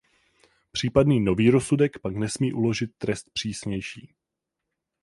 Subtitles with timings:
[0.71, 4.13] Případný nový rozsudek pak nesmí uložit trest přísnější.